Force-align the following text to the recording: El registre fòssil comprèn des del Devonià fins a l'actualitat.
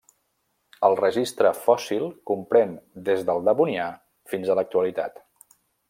El 0.87 0.95
registre 0.99 1.51
fòssil 1.65 2.05
comprèn 2.31 2.73
des 3.11 3.21
del 3.29 3.45
Devonià 3.51 3.87
fins 4.33 4.51
a 4.51 4.57
l'actualitat. 4.63 5.25